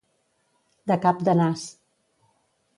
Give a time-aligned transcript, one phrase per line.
[0.93, 1.69] De cap de nas.